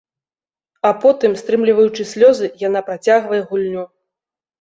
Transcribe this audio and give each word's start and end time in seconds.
А 0.87 0.93
потым, 1.03 1.35
стрымліваючы 1.41 2.03
слёзы, 2.13 2.47
яна 2.67 2.81
працягвае 2.87 3.41
гульню. 3.53 3.85